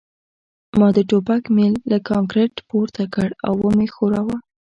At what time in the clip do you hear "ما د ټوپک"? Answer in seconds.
0.79-1.43